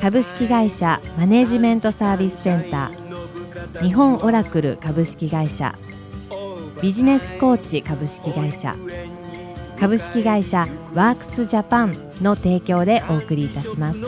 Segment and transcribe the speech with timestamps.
[0.00, 3.82] 株式会社マネジメントサービスセンター。
[3.82, 5.74] 日本オラクル株式会社。
[6.80, 8.76] ビジネスコーチ株式会社。
[9.80, 13.98] 株式会社ワークスジャパンの提供でお送りいたします。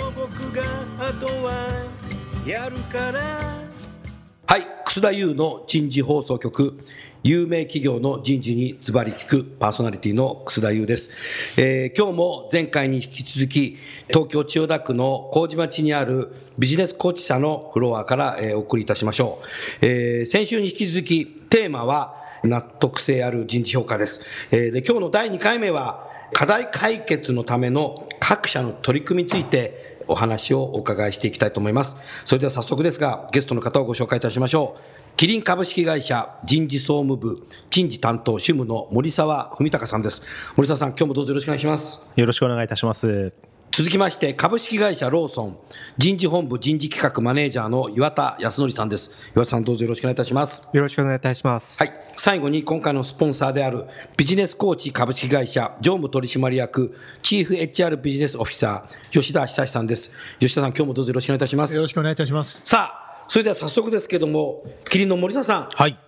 [4.46, 6.78] はい楠田優の人事放送局。
[7.24, 11.10] 有名企業の人事にズバリ聞くパーソナリティの楠田優です、
[11.56, 13.76] えー、今日も前回に引き続き
[14.08, 19.40] 東京千代田区の麹町にあるビジネスコーチ社のフロアから、えー、お送りいたしましょ
[19.82, 31.96] う、えー、先週に引き続きテーマは納得性ある人事評価です、えー、で今日の第2回目は課題解決のための各社の取り組みについてお話をお伺いしていきたいと思います。
[32.24, 34.97] それでは早速ですが、ゲストの方をご紹介いたしましょう。
[35.18, 40.22] キリン株式会社人事総務部人事担当主務の森沢文隆さんです。
[40.54, 42.06] 森沢さん、今日もどうぞよろしくお願いします。
[42.14, 43.32] よろしくお願いいたします。
[43.72, 45.58] 続きまして、株式会社ローソン
[45.96, 49.10] 人事本部人事企画マネージャーの岩田康則さんです。
[49.34, 50.68] 岩田さん、どうぞよろしくお願いいたします。
[50.72, 51.82] よろしくお願いいたします。
[51.82, 51.92] はい。
[52.14, 60.12] 最後に今回のスポンサーであるビジネスコーチ株式会社常務取締役チーフ HR ビジネスオフィサー吉田久さんです。
[60.38, 61.74] 吉田さん、今日もどうぞよろしくお願いいたします。
[61.74, 62.60] よろしくお願いいたします。
[62.62, 65.68] さあ、それでは早速ですけども、キリンの森沢さん。
[65.74, 65.98] はい。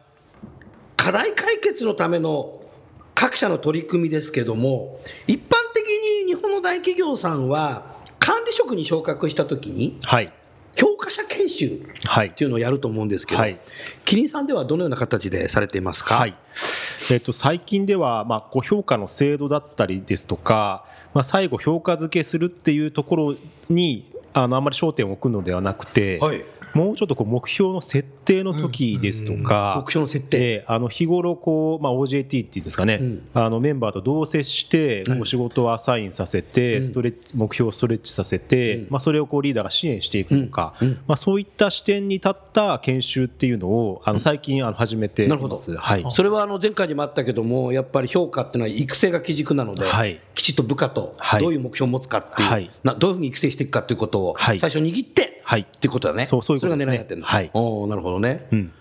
[0.97, 2.63] 課題解決のための
[3.15, 5.85] 各社の取り組みですけども、一般的
[6.25, 10.33] に日本の大企業さんは、管理職に昇格したときに、はい。
[10.77, 13.61] 評価者研修っていうのをやると思うんですけど、はい、
[14.07, 16.37] キリンさんではどのような形でされていますか、はい
[17.11, 23.35] えー、と最近では、まあ、こう評価の制度だったりですとか、まあ、最後、評価付けするっていうところ
[23.69, 26.45] にあのあんまり焦点を置くのではなくて、はい
[26.75, 33.01] もうちょっとこう目標の設定の時ですとか、目標の設定、あの日頃こう、まあ、OJT っていうんですかね、
[33.35, 40.75] あのメンバーと同棲してお仕事をアサインさせて、ストレッチ目標をストレッチさせて、まあ、それをこうリーダーが支援していくとか、
[41.07, 56.27] まあ、そういった視点に立った研修っていうのをあの最近あの始めています、はい、それはあの前回にもあったけどもやっぱり評価っていうのは育成が基軸なので、はい、きちっと部下とどういう目標を持つかっていう、はい、などういうふうに育成していくかということを最初握って、はい、っていうことだね。
[56.27, 56.87] そうそういうことですね。
[56.87, 57.27] それが狙いやってるの。
[57.27, 57.51] はい。
[57.55, 58.47] おなるほどね。
[58.53, 58.73] うん。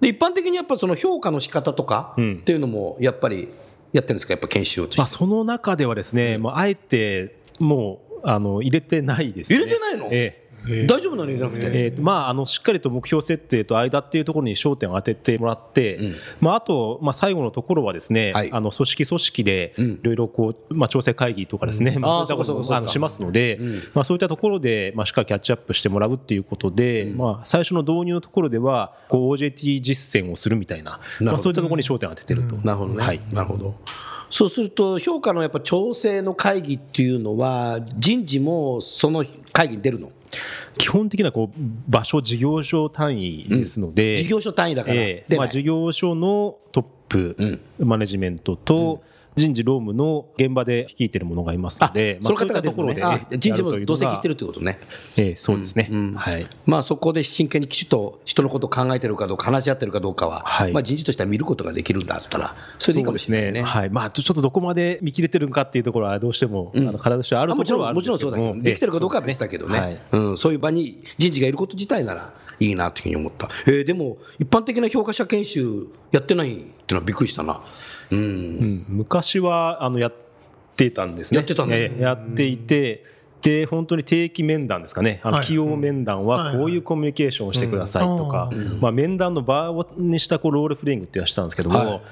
[0.00, 3.48] で、一般的にやっぱその評価の仕方とかっていうのも、やっぱり
[3.92, 9.60] やってるんですか、やっぱ研修をまあ、その中ではですね、もうあえて、もう、あの、入れてないですね。
[9.60, 10.08] 入れてないの？
[10.10, 10.45] ええ。
[10.86, 32.56] 大丈夫なのになくて、えーまあ、あのしっかりと目標設定と間っていうところに焦点を当ててもらって、うん、まあ、あと、まあ、最後のところはですね、はい、あの組織組織でいろいろこう、まあ、調整会議とかですね、うん、まあ、そういったことをしますので、うん、まあ、そういったところで、まあ、しっかりキャッチアップしてもらうっていうことで、まあ、最初の導入のところではこう OJT 実践をするみたいな、まあ、そういったところに焦点を当ててると。
[32.56, 33.74] なるほどね、はい、なるほど。
[34.30, 40.10] そうすると評価のやっぱ調整の会議っていうのは人事もその会議に出るの？
[40.78, 47.36] 基本的なこう場所事業所単位ですので、うん、事業所単位だから、えーまあ、事業所のトップ、
[47.78, 54.78] うん、マネジメントと、うん人事労務の現場で率いてるものがいますので、まあ、その方がところで、ね、人事も同席してるということね。
[55.18, 56.46] ええ、そうですね、うんうん、はい。
[56.64, 63.60] まあそこで真剣にきちっと人のことを考えてるかどうか、話し合ってるかどうかは、はい、まあ人事としては見ることができるんだったら、それでいいかもしれないね。
[63.60, 63.90] ねはい。
[63.90, 72.32] まあちょっとどこまで見切れてるかっていうところはどうしても、うん、あの体としてはあるところはあるんですけども、もちろんそうだけど、できてるかどうかは別だけどね、はい、うん、そういう場に人事がいること自体なら。
[72.60, 73.48] いいなというふうに思った。
[73.66, 77.60] えー、でも、一般的な評価者研修やってないっていうのはびっくりしたな。
[78.10, 78.18] うん。
[78.18, 80.14] うん、昔は、あの、やっ
[80.76, 81.38] てたんですね。
[81.38, 81.96] やってたね。
[81.98, 83.04] やっていて、
[83.42, 88.50] で本当に定期面談ですかね、あの企業面談はこういうコミュニケーションをしてくださいとか、
[88.80, 92.02] まあ、面談の場にしたこうロールプレイングってやしたんですけども、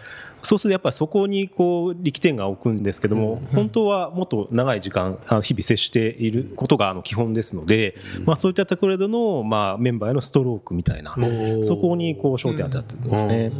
[0.44, 11.16] そうするとやっぱりそこにこう力点が置くんですけども、本当はもっと長い時間日々接していることがあの基本ですので、まあ、そういったところでのまあメンバーへのストロークみたいな
[11.64, 13.52] そこにこう焦点当ててますね、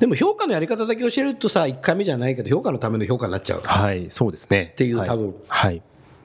[0.00, 4.70] でも評価のやり方だけ教えるとさ1回目じゃないけど評価のための評価になっちゃうはいそうですね。
[4.72, 5.82] っていう多分、はい、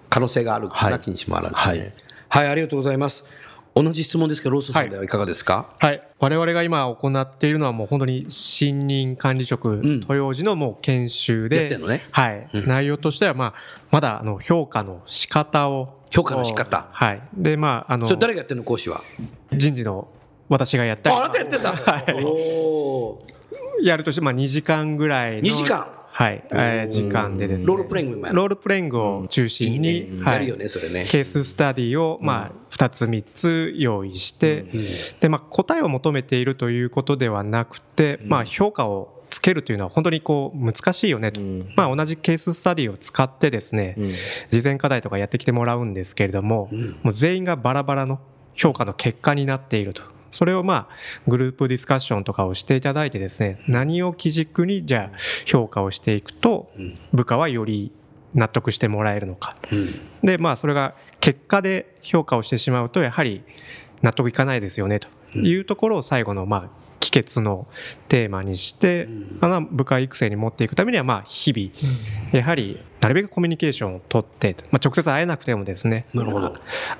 [0.10, 1.94] 可能性があるなきにしもあらず、ね、はい、
[2.30, 3.26] はい、ありがとうございます
[3.74, 5.08] 同じ質問ですけど、ローソさんではい。
[5.08, 13.54] かがですか、はい、はい、我々が今行っているのはもう本当に新任管理職、豊用時のもう研修で、ね、はい、うん、内容としては、まあ、
[13.92, 16.02] まだあの評価の仕方を。
[16.12, 16.90] 評価の仕方。
[16.92, 17.22] はい。
[17.34, 19.02] で、まあ、あの、それ誰がやってるの講師は？
[19.54, 20.10] 人事の
[20.50, 22.26] 私がやったりああなたやってんだ、はい。
[22.26, 23.86] おー。
[23.86, 27.68] やるとしてまあ2時間ぐらいの2時間はい、えー時間でですね。
[27.68, 30.24] ロールプレイングもロールプレイングを中心に、いいね。
[30.24, 30.48] はい。
[30.48, 31.06] よねそれね。
[31.06, 34.66] ケーススタディをまあ2つ3つ用意して、
[35.22, 41.40] でまあ答えを求めているということではなくて、まあ評価をつけるというのは本当にこう難しいよねと、
[41.78, 43.96] まあ同じケーススタディを使ってですね、
[44.50, 46.70] 事前課題とかやってきてもらうんですけれども、
[47.04, 48.20] もう全員がバラバラの
[48.54, 50.04] 評価の結果になっていると。
[50.32, 50.88] それをまあ
[51.28, 56.72] グループディスカッションとかをしていただいてですね、何を基軸にじゃあ評価をしていくと
[57.14, 57.92] 部下はより
[58.34, 59.56] 納得してもらえるのか。
[60.24, 63.44] でまあそれが結果で評価をしてしまうとやはり
[64.02, 65.08] 納得いかないですよねと
[65.38, 66.70] いうところを最後のまあ
[67.00, 67.68] 帰結の
[68.08, 69.08] テーマにして、
[69.42, 76.54] あの部下育成に持っていくためにはまあ日々やはりなるべくコミュニケーションを取って、まあ、直接会えなくてもですねなるほど。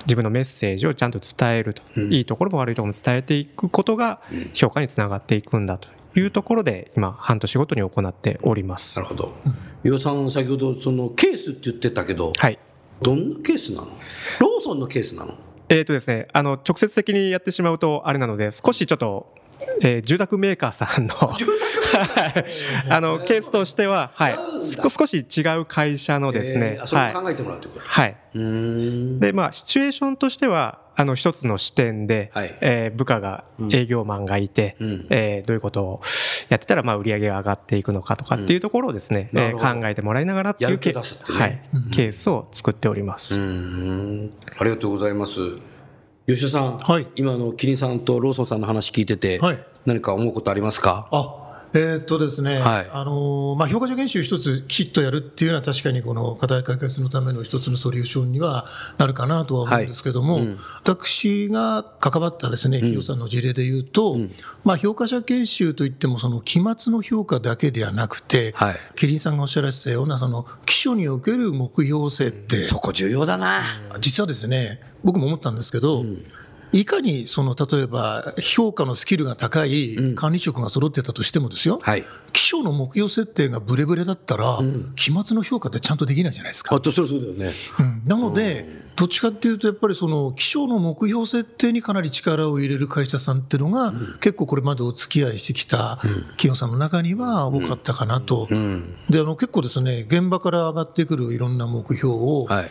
[0.04, 4.20] 自分のメッセージをちゃんと伝えると、いいところも悪いところも伝えていくことが
[4.52, 5.88] 評価につながっていくんだと
[6.18, 8.98] いうところで今半年ごとに行っております。
[8.98, 9.08] なる。
[9.08, 9.32] ほど。
[9.84, 12.58] 岩尾さん先ほどそのケースって言ってたけど、はい。
[13.00, 13.88] どんなケースなの？
[14.40, 15.34] ローソンのケースなの？
[15.68, 19.32] えーとですね、あの直接的にやってしまうとあれなので少しちょっと、
[19.80, 21.42] えー住宅メーカーさんのは い
[22.88, 27.14] あのケースとしては、はい、少少し違う会社のですね、えーあそれをはい。
[27.14, 29.20] 考えてもらうってこと、はい、うーん。
[29.20, 32.54] でまあシチュエーションとしてはあの一つの視点で、はい。
[32.60, 35.06] えー部下が営業マンがいて、うん。
[35.10, 36.00] えーどういうことを
[36.48, 39.66] やってたらまあ売り上げが上がっていくのかとかっていうところをですね、えなるほど。
[39.68, 41.38] ー考えてもらいながらっていうケを出すってね。
[41.38, 41.60] はい、
[41.92, 43.34] ケースを作っております。
[43.36, 44.30] うーん。
[44.58, 45.32] ありがとうございます。
[46.26, 47.06] 吉田さん、はい。
[47.16, 49.64] 今のキリンさんとローソンさんの話聞いてて、はい。
[49.86, 51.08] 何か思うことありますか？
[51.10, 51.41] あ
[51.74, 52.86] えーっとですね、はい。
[52.92, 58.66] あのーまあ、評価者研修一つきちっとやるっていうのは確かにこの課題解決のための一つのソリューションには
[58.98, 60.40] なるかなとは思うんですけども、
[60.84, 64.18] 私が関わったですね、企業さんの事例で言うと、
[64.64, 68.74] まあ、評価者研修といってもその期末の評価だけではなくて、はい。
[68.94, 73.62] キリンさんがおっしゃられてたようなその基礎における目標設定、そこ重要だな、
[74.00, 76.04] 実はですね、僕も思ったんですけど、
[76.72, 82.04] いかにその例えば評価のスキルが高い管理職が揃ってたとしてもですよ、はい。
[82.32, 84.58] 基礎の目標設定がブレブレだったら、
[84.96, 86.74] 期末の評価ってちゃんとできないじゃないですか。
[86.74, 87.50] あとそうそうだよね。
[87.78, 88.02] うん。
[88.06, 88.66] なので、
[88.96, 98.48] どっちかっていうと、やっぱりその基礎の目標設定にかなり力を入れる会社さんっていうのが、結構これまでお付き合いしてきた企業さんの中には多かったかなと。
[99.10, 102.70] であの結構ですね、現場から上がってくるいろんな目標をはい。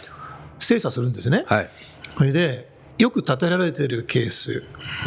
[0.59, 1.43] 精査するんですね。
[1.47, 1.69] はい。
[2.17, 4.63] それで、よく立てられてるケース、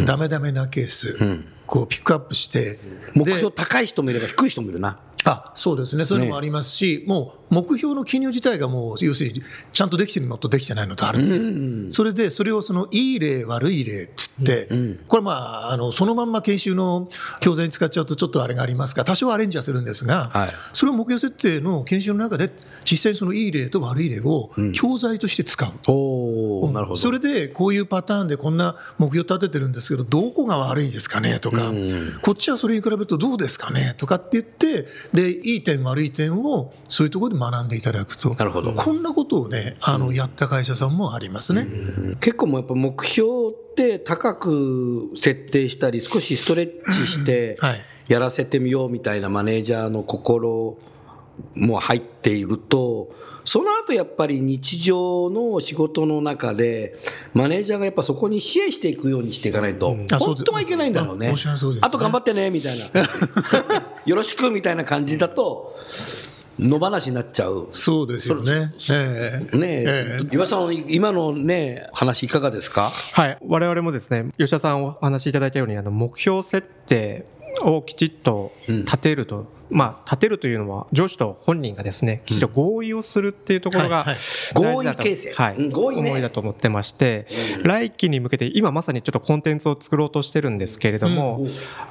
[0.07, 1.17] ダメダメなケース、
[1.67, 2.79] こうピックアップして、
[3.15, 4.99] 目で標高い人もいれば低い人もいるな。
[5.27, 9.43] あそうですね、そういうのもありますし、もう目標の記入自体がもう、要するに、
[9.73, 11.91] ちゃんとできてるのとできてないのとあるんですよ。
[11.91, 14.69] それで、それをその、いい例、悪い例っつって、
[15.09, 17.09] これまあ、あの、そのまんま研修の
[17.41, 20.49] 教材に使っちゃうとちょっとあれがありますが、多少アレンジはするんですが、はい。
[20.73, 22.51] それを目標設定の研修の中で、
[22.85, 25.73] 実際にそのいい例と悪い例を教材として使う。
[25.89, 26.97] おおなるほど。
[26.97, 31.73] それでこういうパターンでこんな目標立ててるんですけど、どこが悪いですかねとか、
[32.23, 38.73] こっちはそれに比べるとどうですかねとかって言って、で、いい点、悪い点をそういうところで学んでいただくと、なるほど。
[38.73, 41.67] こんなことをね、あのやった会社さんもありますね。
[42.21, 47.85] 結構もうやっぱ目標って高く設定したり少しストレッチしてはい。
[48.09, 50.77] やらせてみようみたいなマネージャーの心
[51.57, 56.97] も入っているとその後やっぱり日常の仕事の中で
[57.35, 61.33] マネージャーがやっぱそこに支援していくようにしていかないとう本当はいけないんだろうね。
[61.83, 62.85] あと頑張ってねみたいな。
[64.07, 65.77] よろしくみたいな感じだと
[66.59, 67.69] 野放しになっちゃう。
[67.73, 68.73] そうですよね。
[68.91, 69.57] ええ。
[69.57, 72.91] ねえ、岩さん、今のね、話いかがですか？
[72.91, 73.39] はい。
[73.43, 77.27] 我々もですね、吉田さんお話しいただいたように、あの、目標設定
[77.63, 84.07] をきちっと立てると、まあ、立てるというのは、上司と本人がですね、きちっと合意をするっていうところが
[84.55, 85.33] 合意形成。
[85.33, 85.57] はい。
[85.57, 86.11] うん合意ね。
[86.11, 87.27] 思いだと思ってまして、
[87.63, 91.47] 来期に向けて、今まさにちょっとコンテンツを作ろうとしてるんですけれども、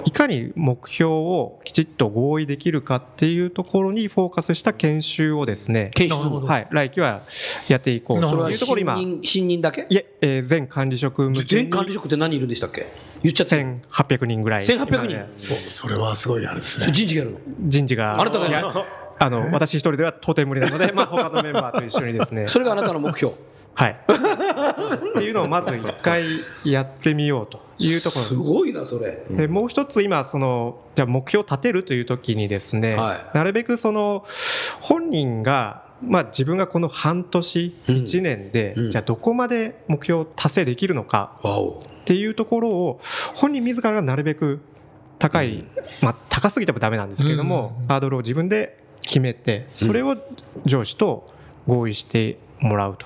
[0.05, 6.67] いかに目標をきちっと合意できるかっていうところにフォーカスした研修をですね、はい。
[6.71, 7.21] 来期は
[7.67, 9.87] やっていこうというところ今、新任だけ？
[9.89, 12.85] いえ、えー全管理職向けに全管理職って何人いるんでしたっけ？
[13.23, 13.55] 言っちゃって
[13.89, 14.63] 1800人ぐらい。
[14.63, 16.91] 1800人おそれはすごいあれですね。
[16.91, 18.21] 人事がやるの人事が。
[18.21, 18.85] あなたが
[19.19, 22.47] あの、私一人では到底無理なので、まあ他のメンバーと一緒にですね。
[22.49, 23.33] それがあなたの目標
[23.75, 23.97] はい。
[25.09, 26.23] っていうのをまず一回
[26.63, 34.25] やってみようというところすごいなそれでもう一つ今そのじゃあ目標を立てるという時にですね、はいなるべくその
[34.79, 38.91] 本人がまあ自分がこの半年1年で、うん。
[38.91, 42.99] じゃあどこまで目標を達成できるのかっていうところを
[43.35, 44.61] 本人自らがなるべく
[45.19, 45.63] 高い、
[46.01, 50.17] まあ、高すぎてもダメなんですけども、ハードルを自分で決めてそれを
[50.65, 51.31] 上司と
[51.67, 53.05] 合意してもらうと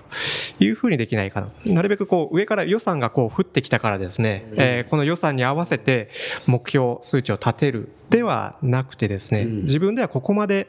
[0.59, 6.09] いうふうにできないかななるべくこう上から予算がこう降ってきたからですね、えー、この予算に合わせて
[6.45, 10.67] 目標数値を立てるではなくてですね、自分ではここまで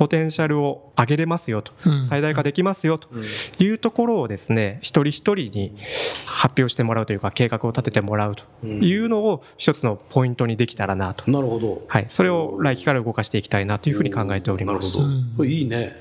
[0.00, 3.10] ポテンシャルを上げれますよと、最大化できますよと
[3.58, 5.76] いうところをですね、一人一人に
[6.24, 11.30] 発表してもらうというか、計画を立ててもらうというのを一つのポイントにできたらなと。
[11.30, 11.82] なるほど。
[11.86, 12.06] はい。
[12.08, 14.96] それを来期から動かしていきたいなというふうに考えております。
[14.96, 15.44] なるほど。
[15.44, 16.00] いいね。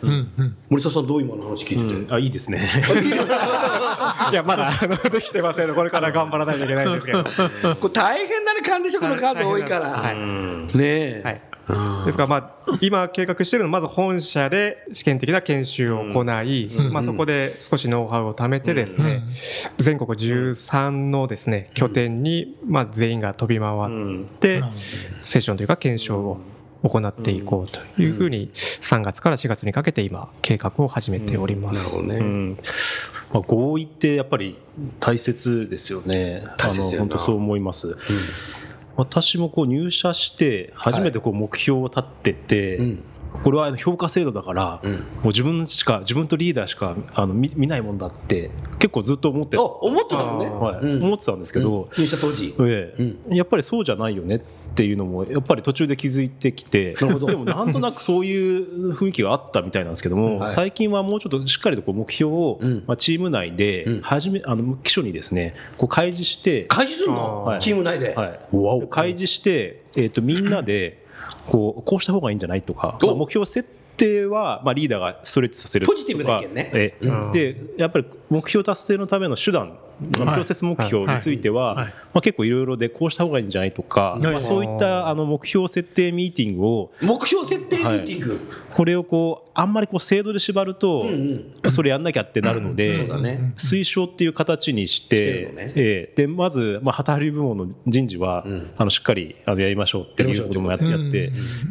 [0.70, 2.14] 森下さんどう今の話聞いてて？
[2.14, 2.62] あ、いいですね。
[4.32, 4.72] いや、まだ
[5.12, 7.22] できてませんこれから頑張らないといけないんですけど。
[7.82, 9.90] これ大変だね、管理職の数多いから。
[9.90, 10.16] はい。
[10.16, 11.22] ねえ。
[11.26, 11.42] はい。
[12.06, 19.24] ですから、まあ、今計画しているのは、まず本社で試験的な研修を行い、まあ、そこで少しノウハウを貯めてですね、
[19.78, 24.62] 全国13のですね、拠点に、まあ、全員が飛び回って、
[25.22, 26.40] セッションというか検証を
[26.84, 31.96] 行っていこうというふうに、3月から4月にかけて今、計画を始めております。
[31.96, 32.14] なるほど
[32.54, 32.56] ね。
[33.32, 34.58] まあ、合意ってやっぱり
[35.00, 36.48] 大切ですよね。
[36.58, 37.96] 大切本当そう思います。
[39.00, 42.78] 私もこう入社して初めてこう目標を立ってて、
[43.44, 44.90] これは評価制度だから、も
[45.26, 52.96] う自分しか自分とリーダーしかあの見見ないもんだって結構ずっと思って思ってたのね、はい、思ってたんですけど、入社当時、え
[53.30, 53.36] え。
[53.36, 54.40] やっぱりそうじゃないよねっ
[54.74, 57.06] ていうのもやっぱり途中で気づいてきてで
[57.36, 68.40] もなんとなくそういう雰囲気があったみたいなんですけども、最近はもうちょっとしっかりとこう目標を、まあ、チーム内で初めあの基礎にですねこう開示して開示するの、はい、チーム内で、はい、
[68.90, 71.06] 開示して、えー、とみんなで
[71.50, 73.68] こうこうした方がいいんじゃないとか、まあ、目標設
[74.00, 76.98] 定は、まあ、リーダーがストレッチさせるポジティブな意見ね、え
[77.32, 81.84] でやっぱり目標達成のための手段プロセス目標については、ま
[82.16, 88.40] あ、結構いろいろでこうした方がいいんじゃないとか、まあ、そういったあの目標設定ミーティングを目標設定ミーティング、
[88.72, 91.06] これをこうあんまりこう制度で縛ると、
[91.70, 93.08] それやんなきゃってなるので、
[93.58, 98.46] 推奨っていう形にして、えでまず、まあ、旗張り部門の人事は、
[98.78, 100.86] あのしっかりあのやりましょうっていうこともやって、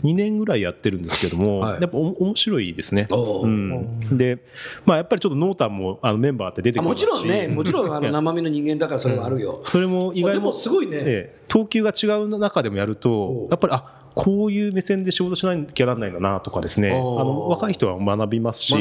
[0.03, 3.09] 2年ぐらいやってるんですけども、やっぱお面白いですね。
[3.11, 4.39] うん、で、
[4.85, 7.49] まあ、やっぱりちょっと濃淡もあのメンバーって出てくるもちろんね。
[7.49, 16.91] もちろんあの生身の人間だからそれはあるよ、それも意外とすごいね、等級が違う中でもやるとやっぱりあこういう目線で仕事しなきゃなんないんだなとかですね。
[16.91, 18.75] あの若い人は学びますし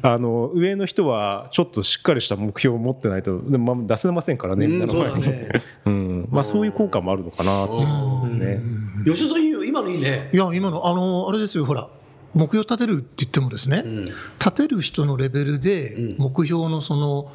[0.00, 5.24] あの上の人はちょっとしっかりした目標を持ってないとでも出せませんからねみんなの前に、
[5.84, 6.28] うん。
[6.30, 8.60] まあ、そういう効果もあるのかなって思いますね。
[9.04, 10.30] 吉田さん今のいいね。
[10.32, 11.86] いや今のあのあれですよほら
[12.34, 14.04] 目標立てるって言ってもですね、うん、
[14.38, 17.32] 立てる人のレベルで目標のその、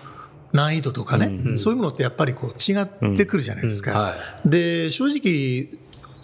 [0.51, 3.91] 難易度とかね、うんうん、そういうものってやっぱりこう違ってくるじゃないですか。
[3.91, 3.97] うん。
[3.97, 4.05] うん。
[4.07, 4.15] は
[4.45, 5.67] い、で正直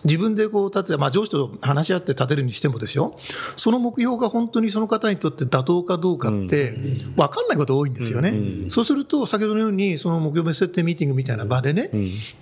[0.06, 3.18] 自分でこう立てて、まあ、上司と話し合って立てるにしてもですよ、
[3.56, 6.72] その目標が本当にその方にとって妥当かどうかって、
[7.16, 8.70] 分かんないこと多いんですよね。
[8.70, 11.90] そうすると、先ほどのように、その目標設定ミーティングみたいな場でね、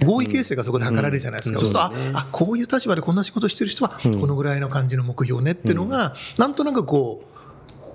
[0.05, 1.59] 合意形成がそこで図られるじゃないですか。
[1.59, 7.32] そうすると、あ、あ、こういう立場でこんな仕事してる人は、このぐらいの感じの目標ねっていうのが、なんとなくこう、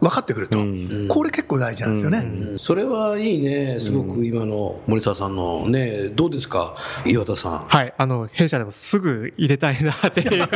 [0.01, 6.75] 分かってくると、うん、これ結構大事なんですよね、うん、それはいいね、すごく今の森沢さんのね、どうですか、
[7.05, 7.59] 岩田さん。
[7.59, 10.49] はい、あの弊社でもすぐ入れたいなっていう、 やっ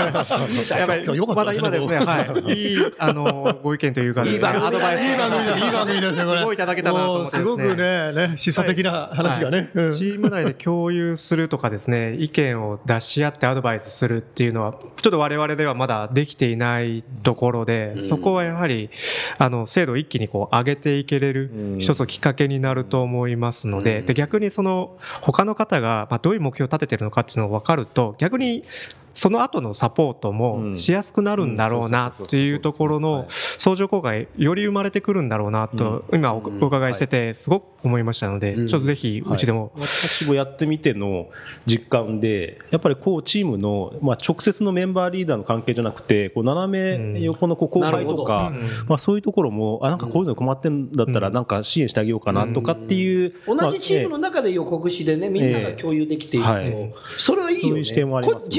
[0.86, 6.38] ぱりまだ今ですね、はい、 いいあのご意見というか、いい番組アドバイス、いい番組です、いい番組ですね、これ。
[6.38, 9.86] すごいいただけたなと思って、すごくね、ね示唆的な話がね、はい。
[9.86, 18.90] はい、チーム内で共有するとかですね、意見を出し合ってアドバイスするっていうのは、ちょっと我々ではまだできていないところで、そこはやはり、
[19.38, 24.02] あの精度を一気にこう上げていけれる一つのきっかけになると思いますので。
[24.02, 28.64] で逆にその他の方がまどういう目標を立ててるのかっていうのが分かると逆に
[29.14, 41.28] その後のサポートもしやすくなるんだろうなっていうところの相乗効果より生まれてくるんだろうなと今お伺いしててすごく思いましたのでちょっとぜひうちでも私もやってみての
[41.66, 48.52] 実感でやっぱりこうチームのまあ直接のメンバーリーダーの関係じゃなくてこう斜め横のこう後輩とか
[48.86, 56.46] まあそういうところもあなんかこういうの困ってんだったらなんか支援してあげようかなとかっていう同じチームの中で予告しでねみんなが共有できている
[56.92, 57.82] とそれはいいよね。
[57.82, 57.94] 自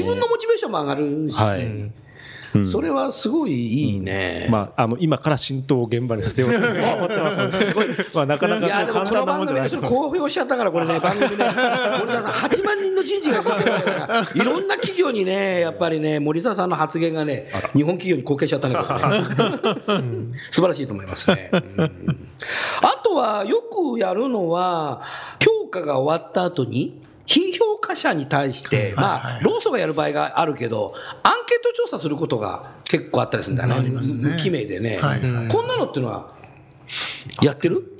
[0.04, 1.92] 分のモチベーションも上がるし、はい、
[2.54, 7.38] うん、それはすごいいいね、うん、まあ、あの今から浸透を現場にさせようと思ってます。
[7.38, 7.58] ので
[8.14, 9.70] まあ、なかなか簡単なもんじゃない。
[9.70, 11.36] です公表しちゃったからこれね番組で。
[11.36, 18.74] 森沢さん8万人の人事が動いてるからいろんな企業にねやっぱりね森沢さんの発言がね日本企業に貢献しちゃったね。
[18.74, 18.82] こ
[19.92, 21.62] れね素晴らしいと思いますね、うん、
[22.82, 25.02] あとはよくやるのは
[25.40, 33.74] 評価が終わった後に非評価者に対して、まあ、労組がやる場合があるけど、アンケート調査することが結構あったりするんだよね。
[33.76, 34.30] ありますね。
[34.30, 35.20] 無記名でね、はい。
[35.20, 35.48] はい。
[35.48, 36.34] こんなのっていうのは、
[37.42, 37.90] やってる？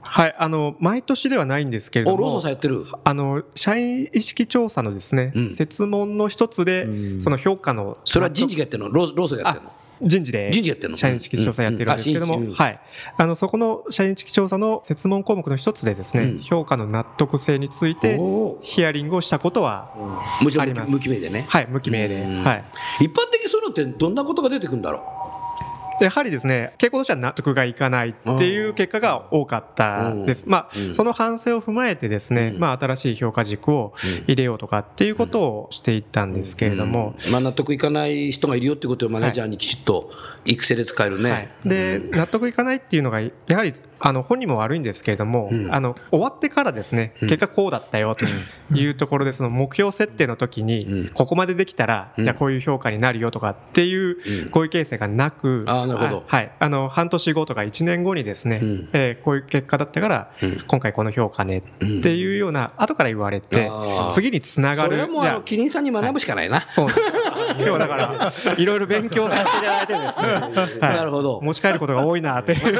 [0.00, 2.84] はい、あの、毎年ではないんですけれどお、ローソンもさん、やってる？
[3.04, 5.50] あの、社員意識調査のですね、うん。
[5.50, 6.86] 設問の一つで、
[7.20, 8.90] その評価の、それは人事がやってるの？
[8.90, 9.70] ローローソンがやってるの？
[9.70, 10.96] あ人事で人事やってんの？
[10.96, 12.46] 社員意識調査やってるんですけども、うん。
[12.46, 12.52] うん。
[12.52, 12.80] あはい、
[13.16, 16.38] あのそこの社員意識調査の設問項目の一つでですね、うん。
[16.40, 18.18] 評価の納得性について
[18.60, 19.92] ヒアリングをしたことは、
[20.58, 20.92] あります。
[20.92, 21.46] 無記名でね。
[21.48, 22.44] はい、無記名で、うん。
[22.44, 22.64] はい、
[23.00, 25.02] 一般的にそういうのってどんなことが出てくるんだろ
[26.00, 30.94] やはりですね傾向としては納得がいかないっていう結果が多かったです、まあうん。
[30.94, 32.60] その反省を踏まえてですね、うん。
[32.60, 33.94] まあ、新しい評価軸を
[34.26, 40.10] 入れようとかっていうことをしていったんですけれども、う、まあ、納得いかない人がいるよってことをマネージャーにきちっと
[40.44, 41.30] 育成で使えるね。
[41.30, 45.72] はい、で納得いかないっていうのがやはりあの本人も悪いんですけれども、うん。
[45.74, 48.24] あの終わってからですね結果こうだったよと
[48.76, 50.66] いうところでその目標設定の時うん。
[50.66, 52.24] にここまでできたらうん。
[52.24, 54.50] じゃあこういう評価になるよとかっていううん。
[54.50, 56.04] こういう形成がなくなるほど。
[56.04, 56.52] はいはい。
[56.58, 58.88] あの半年後とか1年後にですねうん。
[58.92, 60.60] えーこういう結果だったからうん。
[60.66, 61.62] 今回この評価ねっ
[62.02, 63.70] ていうような後から言われて
[64.10, 64.88] 次につながる。
[64.90, 66.60] それはもうああのキリンさんに学ぶしかないな。
[66.62, 67.10] そうなんです
[67.56, 70.80] 今日はだからいろいろ勉強させていただいてですね。
[70.80, 70.96] はい。
[70.96, 71.40] なるほど。
[71.42, 72.78] 持ち帰ることが多いなっていう。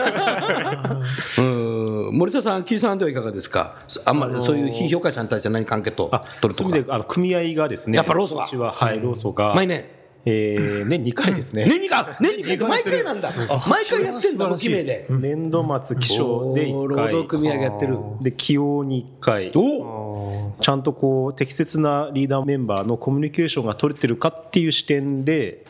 [1.39, 2.19] うん。
[2.19, 6.95] 森田さん、キリンさんではいかがですか、あんまりそういう非評価者に対して何かアンケートあ取るとか。
[6.95, 9.85] あの組合がですね、やっぱ労組ははい、労組が、毎年、
[10.25, 13.29] えー年2回ですね、年にか、年にか、毎回なんだ、
[13.69, 15.07] 毎回やってんだ、無記名で。
[15.11, 17.99] 年度末気象で1おー労回働組合がやってる。
[18.21, 19.51] で起用に1回。
[19.55, 25.65] おちゃんとこう適切なリーダーメンバーのコミュニケーションが取れてるかっていう視点で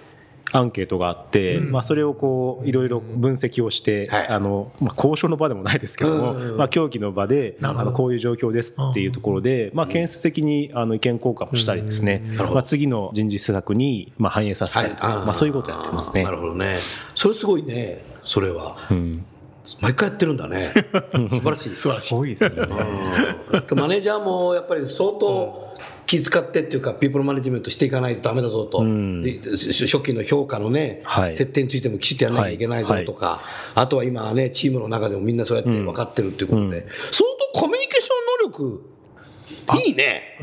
[0.52, 16.31] アンケートがあって、まあ、それをこういろいろ分析をして、はいあのまあ、交渉の場でもないですけども、まあ、協議の場であのこういう状況ですっていうところで、まあ、建設的にあの意見交換もしたりですね、まあ、次の人事施策にまあ反映させたりとか、まあ、そういうことをやってますねな。
[16.31, 16.76] るほどね。
[17.14, 18.76] それすごいね、それは。
[18.90, 19.24] うん
[19.81, 20.72] 毎回やってるんだね。
[21.14, 21.74] 素晴らしい。
[21.76, 22.14] 素晴らしい。
[22.16, 22.66] 多いですね。
[22.68, 25.72] うんマネージャーもやっぱり相当
[26.12, 29.22] 気遣ってっていうか、ピープルマネジメントしていかないとダメだぞと、ん。
[29.22, 31.33] で初期の評価のね、はい。
[31.33, 33.40] 設定についてもきちっとやらなきゃいけないぞとか、
[33.75, 38.92] あとは今はね、チームの中でもみんなそうやって分かってるっていうことで、相当コミュニケーション能力、
[39.88, 40.38] いいね。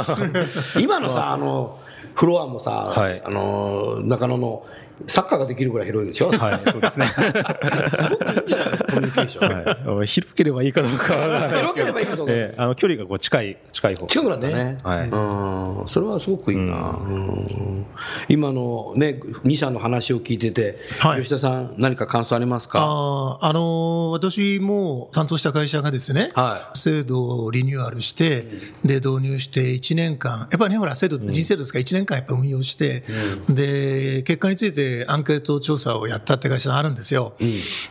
[0.80, 1.78] 今のさ、あの、
[2.14, 3.22] フロアもさ、はい。
[3.22, 4.64] あの、中野の
[5.06, 6.30] サッカーができるぐらい広いでしょ？
[6.30, 7.06] はい、そうですね。
[7.06, 9.96] すごくいいんじゃないコミュニケーション。
[9.96, 11.14] はい、広ければいいかどうか
[11.56, 12.32] 広ければいいかどうか。
[12.32, 14.78] ええあの距離がこう近い近い方近くなったね。
[14.82, 15.08] はい。
[15.08, 16.98] うん、それはすごくいいな。
[17.02, 17.86] うん。
[18.28, 21.22] 今のね、2社の話を聞いてて、はい。
[21.22, 22.80] 吉田さん、何か感想ありますか？
[22.82, 28.46] あーあのー私も担当した会社がですね、は制度をリニューアルして、
[28.84, 33.02] で導入して1年間、やっぱりね、ほら、制度って人制度ですから、1年間やっぱ運用して、
[33.48, 37.34] で結果についてアンケート調査をやったって会社があるんですよ。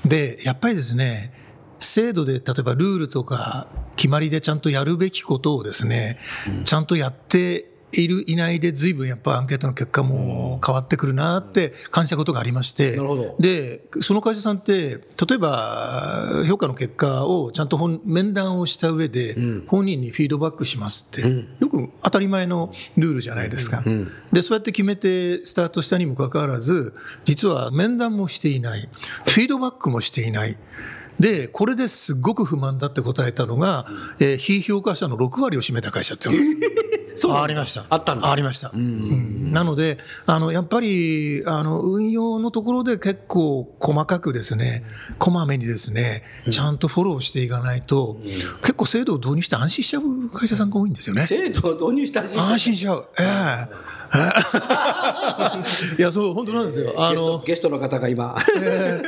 [0.06, 1.34] で、やっぱりですね、
[1.80, 6.18] 制度で例えばルールとか決まりでちゃんとやるべきことをですね、
[6.64, 13.36] ちゃんとやっている、いないで随分やっぱアンケートの結果も変わってくるなって感じたことがありまして、なるほど。
[13.40, 14.90] で、その会社さんって、
[15.28, 19.36] 例えば評価の結果をちゃんと本面談をした上で、
[19.68, 21.28] 本人にフィードバックしますって、
[21.60, 23.84] よく当たり前のルールじゃないですか。
[24.32, 26.94] で、そうやって決めてスタートしたにもかかわらず、
[27.26, 28.90] 実は面談もしていない、
[29.28, 30.58] フィードバックもしていない。
[31.20, 33.86] で、これですごく不満だって答えたのが、
[34.20, 37.34] えー非評価者の6割を占めた会社っていう そう。
[37.34, 37.86] ありました。
[37.90, 38.32] あったんだ。
[38.32, 38.72] ありました。
[38.74, 39.52] うん。
[39.52, 44.84] なので、あの、やっぱり、あの、運用のところで結構細かくですね、
[45.18, 48.18] こまめにですね、ちゃんとフォローしていかないと、
[48.62, 51.28] 結構制度を導入して安心しちゃう会社さんが多いんですよね。
[51.28, 53.08] 制度を導入したし、安心しちゃう。
[53.20, 54.02] ええ。
[55.98, 56.94] いや、そう、本当なんですよ。
[56.98, 59.02] あの、ゲストの方が今、ね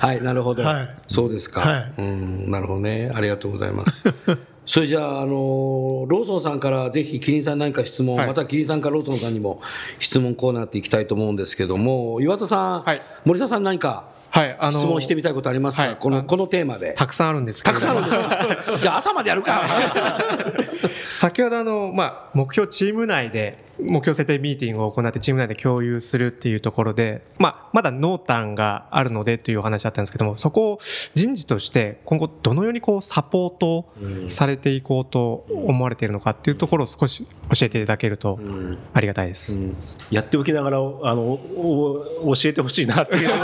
[0.00, 0.88] はい、なるほど、はい。
[1.06, 1.92] そうですか、はい。
[1.98, 4.12] うん、なるほどね、ありがとうございます。
[4.64, 8.26] それじゃあ、あのローソンさんからぜひ、キリンさん何か質問、はい。
[8.26, 9.60] またキリンさんからローソンさんにも
[9.98, 13.02] 質問コーナーっていきたいと思うんですけども、岩田さん、はい。
[13.24, 15.92] 森田さん、何かはい、あの質問してみたいことありますか、はい。
[15.92, 16.94] あこのこのテーマで。
[16.94, 18.78] たくさんあるんですけたくさんあるんですか？
[18.80, 19.68] じゃあ、朝までやるか。
[21.12, 30.78] 先ほどあの、まあ、目標チーム内で目標設定ミーティングを行ってチーム内で共有するっていうところで、まあ、まだ濃淡があるのでというお話だったんですけどもそこを
[31.14, 33.92] 人事として今後どのようにこうサポート
[34.28, 38.38] されていこうと思われているのかっていうところを少し教えていただけると
[38.92, 39.56] ありがたいです。
[40.10, 43.30] やっておきながらあのお教えてほしいなっていう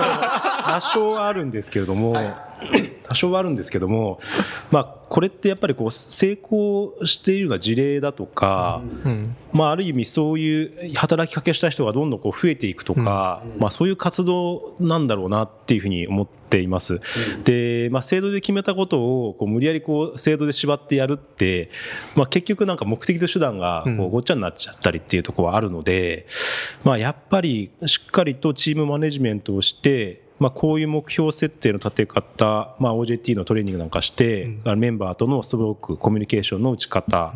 [0.79, 2.15] 多少あるんですけれども、
[3.09, 4.21] 多少はあるんですけども、
[4.71, 8.83] まあ、これってやっぱりこう成功しているような事例だとか、
[9.53, 17.01] まあ、ある意味そういう働きかけした人がどんどんこう増えていくとか、まあ、そういう活動なんだろうなっていうふうに思っています。
[17.45, 21.71] で、まあ、制度で決めたことをこう無理やりこう制度で縛ってやるって、
[22.15, 26.27] まあ、結局なんか目的と手段がこうごっちゃになっちゃったりっていうところはあるので、
[26.85, 37.35] まあ、やっぱりしっかりとチームマネジメントをしてまあ、こういう目標設定の立て方、まあ、OJT のトレーニングなんかして、うん、メンバーとのストロークコミュニケーションの打ち方、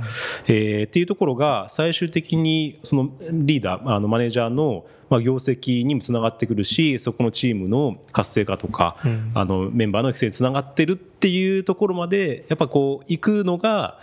[0.49, 13.99] うん、えー、っていうところが最終的にそのリーダーあのマネージャーのまあ業績にもつながってくるしそこのチームの活性化とか、うん、あのメンバーの育成につながってるっていうところまでやっぱこう行くのが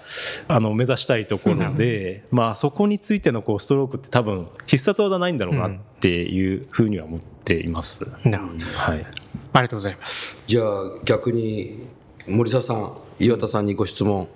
[0.48, 7.39] あの目指したいところで、まあ、そこについてのこうストロークって多分必殺技ないんだろうなっていうふうには思って。
[7.50, 8.10] ています。
[8.24, 8.60] なるほど。
[8.66, 9.06] はい。
[9.54, 10.38] ありがとうございます。
[10.46, 10.66] じゃあ
[11.04, 11.88] 逆に
[12.28, 14.28] 森澤さん、岩田さんにご質問。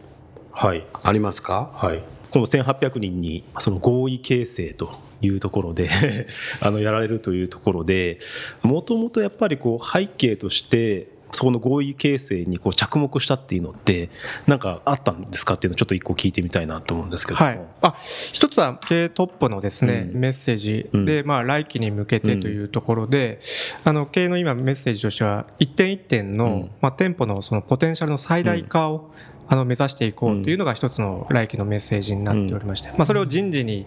[0.52, 0.86] はい。
[1.04, 1.72] ありますか？
[1.76, 2.04] はい。
[2.32, 4.90] この1800人にその合意形成と
[5.22, 5.88] いうところで
[6.62, 8.20] あのやられるというところで
[8.64, 14.10] もともとやっぱりこう背景としてそこの合意形成にこう着目したっていうのって
[14.48, 17.38] なんかあったんですかっていうのをちょっと一個聞いてみたいなと思うんですけど。
[17.38, 17.96] はい、あ
[18.32, 20.90] 一つは経営トップのですね、うん、メッセージ。
[20.94, 23.40] で、うん、まあ、来期に向けてというところで、
[23.86, 29.12] うん、あの経営の今メッセージとしては一点一点の、まあ、店舗のそのポテンシャルの最大化を、
[29.48, 33.86] あの目指していこうというのが一つの来期のメッセージになっておりまして、まあ、それを人事に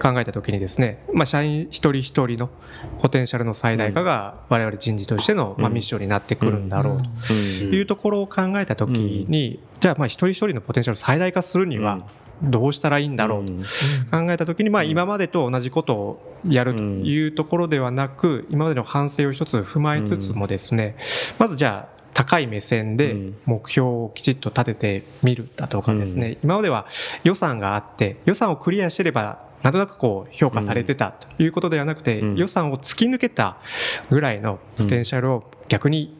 [0.00, 2.50] 考えたときにですね、まあ、社員一人一人の
[2.98, 12.06] ポテンシャルの最大化が我々人事としてのまあミッションになってくるんだろうというところを考えたときに、じゃあまあ一人一人のポテンシャルを最大化するには、
[12.42, 13.52] どうしたらいいんだろうと
[14.10, 20.96] 考えたときに、まあ今までと同じことをやるというところではなく、今までの反省を一つ踏まえつつもですね、
[21.38, 23.14] まずじゃあ高い目線で
[23.46, 26.88] 目標をきちっと立ててみるだとかですね、うん、今までは
[27.22, 33.58] 予算があって予算をクリアしてればなんとなくこう評価されてたということではなくて、予算を突き抜けた
[34.10, 36.16] ぐらいのポテンシャルを逆に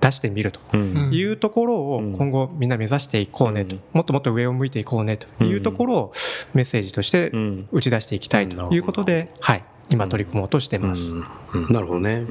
[0.00, 6.12] 出してみるというところを今後みんな目指していこうねと、もっともっと上を向いていこうねというところを
[6.54, 7.30] メッセージとして
[7.70, 11.12] 打ち出していきたいということで、はい、今取り組もうとしてます。
[11.70, 12.24] なるほどね。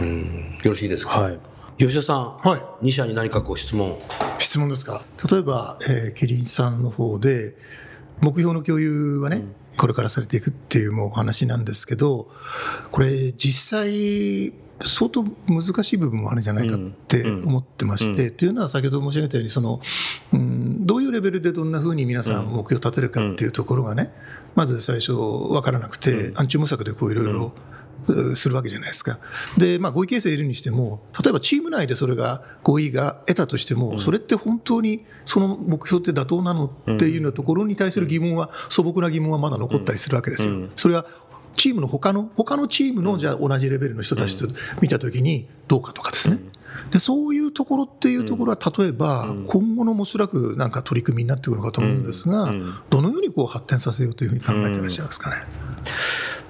[0.00, 1.20] うん、よろしいですか？
[1.20, 1.38] はい
[1.76, 3.98] 吉田さん、はい、2社に何かご質問。
[4.38, 5.02] 質問ですか？
[5.28, 7.56] 例えば、えー、キリンさんの方で
[8.20, 12.30] 目標の共有はね、うん、これからされていくっていうもうお話なんですけど
[12.92, 14.52] これ実際
[14.84, 19.80] 相当難しい部分もあるんじゃないかって思ってまして、うん、というのは先ほど申し上げたようにその、
[20.32, 24.12] うん、どういうレベルでどんなふうに皆さん目標を立てるかっていうところがね、
[24.54, 27.52] まず最初分からなくて、暗中模索でこういろいろ
[28.04, 29.18] するわけじゃないですか。
[29.56, 40.68] で、まあ、合意形成いるにしても、例えばチーム内でそれが合意が得たとしても、それって本当にその目標って妥当なのっていうようなところに対する疑問は、素朴な疑問はまだ残ったりするわけですよ。
[40.76, 41.06] それは
[41.56, 44.48] チームの他の、他のチームのじゃあ同じレベルの人たちと
[44.80, 46.40] 見たときにどうかとかですね。
[46.90, 52.52] で、そういうところっていうところは、例えば、今後のおそらくなんか取り組みになってくるのかと思うんですが、
[52.90, 55.36] どのようにこう発展させようというふうに考えていらっしゃいますかね？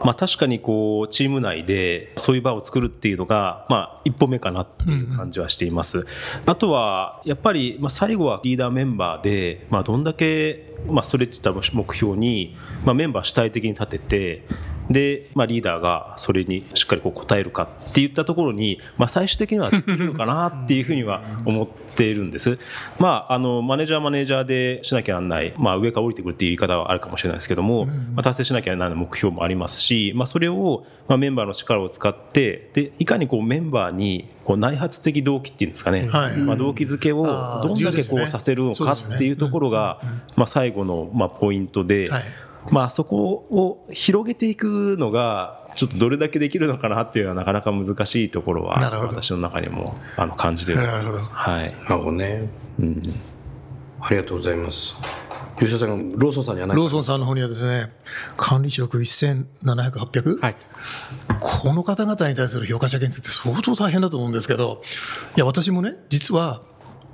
[0.04, 6.06] まあ、確かにこうチーム内でそういう場を作るっていうのが、まあ、一歩目かなっていう感じはしています。
[6.44, 14.46] あとはやっぱり、まあ、最後はリーダーメンバーで、まあ、どんだけ、まあ、ストレッチした目標に、まあ、メンバー主体的に立てて
[14.90, 22.58] で、まあ、リーダーがそれにしっかりこう答えるかっていったところに、まあ、最終的には尽きるのかなっていうふうには思っているんです。
[22.98, 40.00] まあ、あのマネージャーマネージャーでしなきゃならない、まあ、上から降りてくるっていう言い方はあるかもしれないですけども、まあ、達成しなきゃならない目標もありますし、まあ、それを、まあ、メンバーの力を使ってでいかにこうメンバーにこう内発的動機っていうんですかね、はい、まあ、動機づけをどんだけこうさせるのかっていうところが、
[40.36, 42.10] まあ、最後のまあポイントで。
[42.10, 42.22] はい
[42.70, 50.78] まあ、そこを広げていくのがちょっとどれだけできるのかなっていうのはなかなか難しいところは私の中にもあの感じてる。
[50.78, 52.48] なるほど、はい、なるほどね、
[52.78, 53.14] うん、
[54.00, 54.96] ありがとうございます。
[55.58, 57.92] 吉田さんローソンさんにはローソンさんの方にはですね
[58.36, 60.56] 管理職1700、800、はい、
[61.40, 64.82] この方々に対する評価者検討って相当大変だと思うんですけど
[65.36, 66.62] いや私もね実は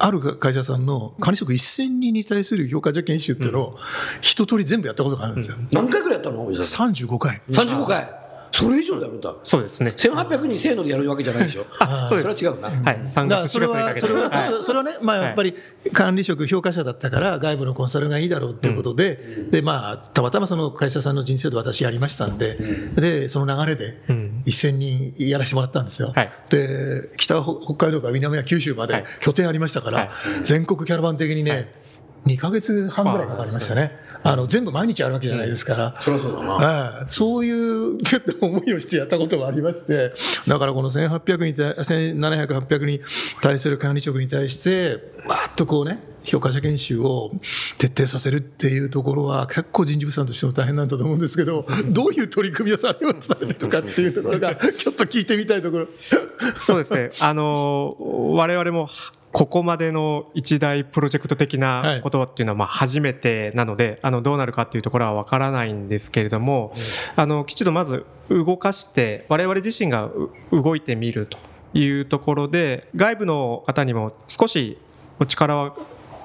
[0.03, 3.79] ある会社さんの管理職1000人に対する評価者研修っていうのを
[4.23, 5.57] 一通り全部やったことがあるんですよ。
[5.73, 7.43] 何回ぐらいやったの ?35 回。
[7.51, 8.20] 35回。
[8.61, 9.35] それ以上でやめた。
[9.43, 9.91] そうですね。
[9.91, 11.67] 1800人せーのでやるわけじゃないでしょ。
[11.81, 12.69] あ、それは違うな。
[12.69, 13.01] はい。
[13.03, 15.55] 3月、それは、それは、それはね、まあやっぱり
[15.93, 19.19] 管理職評価者だったから外部のコンサルがいいだろうっていうことで、
[19.51, 22.59] で、まあ、たまたまその会社さんの人生で私やりましたんで、
[22.97, 24.03] で、その流れで、
[24.45, 26.13] 1000人やらせてもらったんですよ。
[26.15, 26.69] はいで
[27.17, 30.09] 北は北海道から南は九州まではい拠点ありましたから、はい
[30.43, 31.80] 全国キャラバン的にね、
[32.27, 33.99] 2ヶ月半ぐらいかかりましたね。
[34.23, 35.97] あの全部毎日あるわけじゃないですから。
[36.01, 37.01] そりゃそうだな。
[37.01, 40.13] ええそういうちょっと思いをしてやったことがありまして、
[40.47, 43.01] だからこの1800に対、1700、800に
[43.41, 47.31] 対する管理職に対して、わーっとこうね、評価者研修を
[47.79, 55.89] 徹底させるっていうところは、結構人事部さんとしても大変なんだと思うんですけど、どういう取り組みをされようとされてるかっていう ところが、ちょっと聞いてみたいところ。
[56.57, 57.11] そうですね。
[57.21, 58.91] あの、我々も、
[59.33, 66.73] ここまでの一大プロジェクト的なことっていうのはまあ初めてなので、あのどうなるかっていうところは分からないんですけれども、
[67.17, 71.39] あのきちんとまず動かして我々自身がう動いてみると
[71.79, 74.79] いうところで外部の方にも少し
[75.21, 75.75] お力は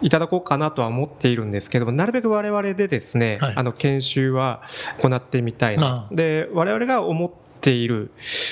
[0.02, 3.54] いただこうかなとは思っているんですけどもなるべく我々でですね、はい。
[3.56, 4.64] あの研修は
[5.00, 6.08] 行ってみたいな。
[6.12, 7.32] で我々が思っ
[7.66, 8.12] ている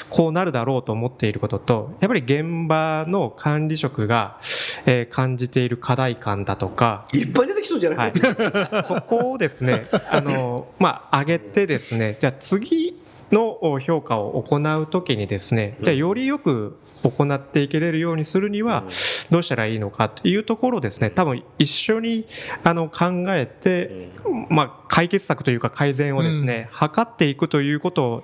[0.10, 4.40] こうなるだろうと思っていることとやっぱり現場の管理職が、
[4.88, 8.14] えー感じている課題感だとか、いっぱい出てきそうじゃない、はい、
[8.84, 13.00] そこをですねあの、まあ、上げてですねじゃあ次
[13.32, 16.78] の評価を行うときにですねじゃあよりよく
[17.10, 18.86] 行っていけれるようにするには
[19.30, 21.10] どうしたらいいのかというところをですね。
[21.10, 22.26] 多分一緒に
[22.64, 24.10] あの考えて、
[24.50, 28.24] まあ、解決策というか改善をですね、図っていくということを、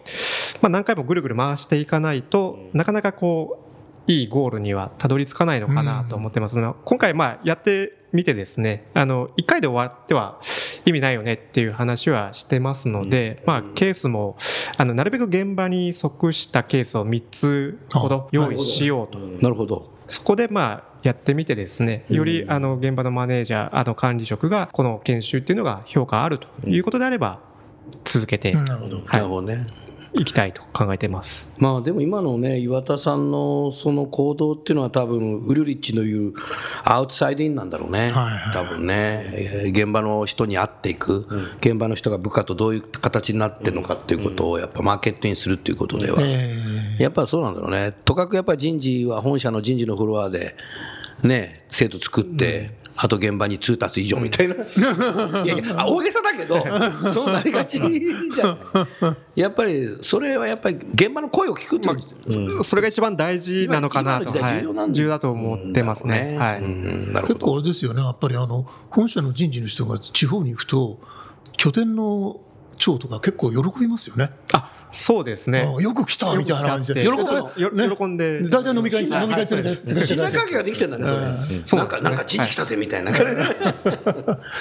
[0.61, 3.65] まあ、何回もぐるぐる回していかないとなかなかこ
[4.07, 6.57] ういいゴールにはたどり着かないのかなと思ってます。
[6.57, 10.39] ので、今回まあやってみてですねあの1回で終わっては
[10.85, 14.35] 意味ないよねっていう話はしてますので、まあ、ケースも
[14.77, 19.19] あのなるべく現場に即したケースを3つほど用意しようと。
[19.19, 19.91] なるほど。
[20.07, 27.39] そこでまあやってみてですねよりあの現場のマネージャーあの管理職がこの研修っていうのが評価あるということであれば
[28.05, 28.53] 続けて。
[28.53, 29.01] なるほど。
[29.01, 29.67] なるほどね。
[30.13, 31.49] いきたいと考えています。
[31.57, 36.33] まあでも今のね岩田さんのその行動っていうのは多分ウルリッチの言う
[36.83, 38.53] アウトサイドインなんだろうね、はいはい。
[38.53, 38.95] 多分ね。
[39.33, 41.27] えー現場の人に会っていく、
[41.59, 46.57] 現場の人が部下とどういう形になってるのかっていうことをやっぱマーケットにするっていうことでは、え
[46.99, 47.93] やっぱそうなんだろうね。
[48.03, 50.55] とかくやっぱり人事は本社の人事のフロアで
[51.23, 56.62] ね制度作って、あと現場に通達以上みたいな、いやいやあ大げさだけど
[57.13, 59.39] そうなりがちじゃない。
[59.39, 64.93] やっぱりそれはやっぱり現場の声を聞くっていう、それが一番大事なのかなと、重要なんだはい。
[64.93, 66.35] 重要だと思ってますね。
[66.38, 66.62] はい。
[66.62, 67.13] うん。
[67.13, 67.39] なるほど。
[67.39, 70.99] 結構あれですよね、やっぱりあの本社の人事の人が地方に行くと、
[71.55, 72.41] 拠点の
[72.79, 74.31] 長とか結構喜びますよね。
[74.53, 75.71] あ、そうですね。
[75.77, 77.03] あよく来たみたいな感じで。
[77.03, 77.61] よく来たって。
[77.61, 77.95] よね。
[77.95, 78.41] 喜んで。
[78.49, 79.23] 大体飲み会に、はい。
[79.23, 81.05] 飲み会連れて、信頼関係ができてんだね、
[81.63, 81.81] それ。
[81.81, 83.11] なんか、なんか、人事来たぜみたいな。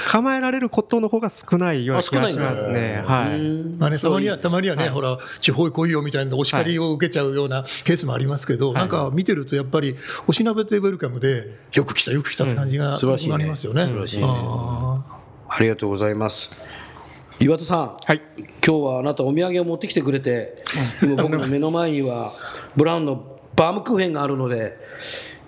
[0.08, 3.02] 構えられることの方が少ないような気がしますね。
[3.06, 3.40] はい。
[3.78, 13.34] まあね、たまには、たまにはね、ほら、地方へ来いよみたいなお叱りを受けちゃうようなケースもありますけど、なんか見てるとやっぱり、おしなべてウェルカムで、よく来た、よく来たって感じが、素晴らしいね。
[15.50, 16.50] ありがとうございます。
[17.40, 18.20] 岩田さん、はい。
[18.36, 20.64] 今日はあなたお土産を持ってきてくれて、
[21.00, 22.32] 今僕の目の前には
[22.74, 24.76] ブラウンのバームクーヘンがあるので、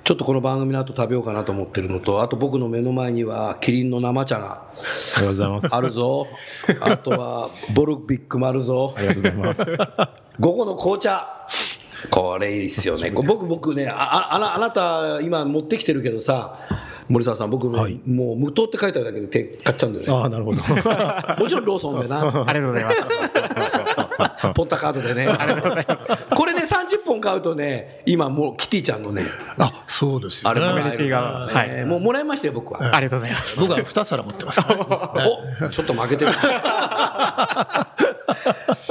[0.04, 5.74] ちょっとこの番組の後食べようかなと思ってるのと、あと僕の目の前にはキリンの生茶がありがとうございます。
[5.74, 6.28] あるぞ。
[6.80, 9.00] あとはボルビックもあるぞあ。
[9.00, 9.66] りがとうございます。
[10.38, 11.26] 午後の紅茶。
[12.08, 13.10] これいいっすよね。
[13.10, 16.56] 僕、僕ね、あああなあなた今持ってきてるけどさ、
[17.10, 20.12] 森沢さん、僕ね、はいもう無糖って書いてあるだけで手買っちゃうんだよね。
[20.12, 20.62] ああ、なるほど。
[21.38, 22.20] もちろんローソンでな。
[22.46, 24.52] ありがとうございます。
[24.54, 25.28] ポンタカードでね。
[26.34, 29.24] これね、30本買うとね、今もうキティちゃんのね、
[29.58, 30.60] あ、そうですよね。
[30.60, 31.84] あれもらえアメニティるがからね。
[31.84, 32.94] もうもらいましたよ、僕は。
[32.94, 33.60] ありがとうございます。
[33.60, 34.76] 僕は2皿持ってますから
[35.24, 35.30] ね。
[35.60, 36.30] おちょっと負けてる。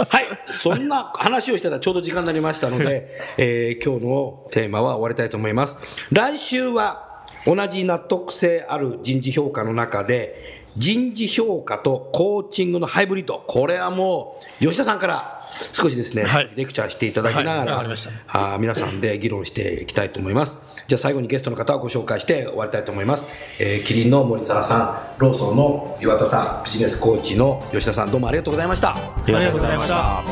[0.09, 5.77] はい、そんな話をしてたらちょうど時間になりましたので、 えー今日のテーマは終わりたいと思います。
[6.11, 7.08] 来週は
[7.45, 15.41] 同じ納得性ある人事評価の中で、人事評価とコーチングのハイブリッド、これはもう吉田さんから
[15.73, 20.59] 少しですね、はいレクチャーしていただきながはいら、わかりましたあー皆さんで議論していきたいと思います。
[20.87, 23.27] じゃあ最後にゲストの方をご紹介して終わりたいと思います。
[23.59, 28.95] えーキリンの森沢さん、ローソンの岩田さん、ビジネスコーチの吉田さん、どうもありがとうございました。
[28.95, 30.23] ありがとうございました。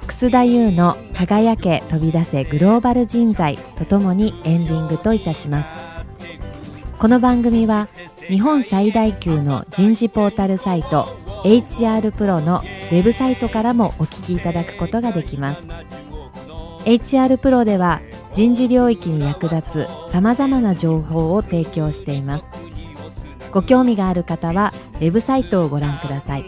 [0.07, 5.71] 楠田優の「輝け飛び出せグローバル人材」とともにエンディングといたします。
[6.99, 7.89] この番組は
[8.29, 11.07] 日本最大級の人事ポータルサイト
[11.45, 15.63] HR プロのウェブサイトからもお聞きいただくことができます。
[16.85, 18.01] HR プロでは
[18.33, 22.45] 人事領域に役立つさまざまな情報を提供しています。
[23.53, 26.45] ご興味がある方はウェブサイトをご覧ください。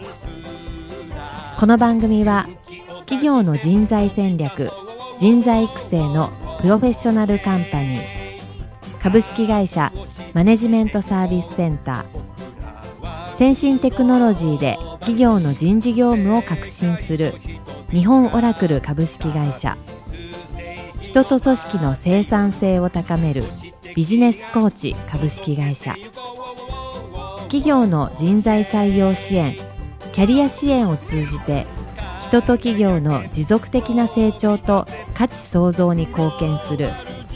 [1.59, 2.47] この番組は
[3.01, 4.69] 企業の人材戦略
[5.19, 6.29] 人材育成の
[6.61, 8.01] プロフェッショナルカンパニー
[9.01, 9.91] 株式会社
[10.33, 17.33] マネジメントサービスセンター先進テクノロジーで企業の人事業務を革新する
[17.89, 19.77] 日本オラクル株式会社
[21.01, 23.43] 人と組織の生産性を高める
[23.95, 25.95] ビジネスコーチ株式会社
[27.43, 29.55] 企業の人材採用支援
[30.13, 31.65] キャリア支援を通じて
[32.21, 36.91] 人と企業の持続的な成長と価値創造に貢献する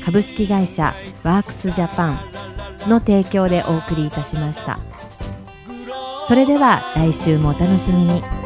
[0.06, 4.80] 株式会社ワークスジャパンの提供でお送りいたしました
[6.28, 8.37] それでは来週もお楽しみに。